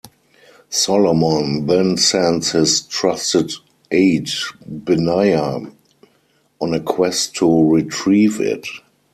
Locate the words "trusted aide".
2.87-4.31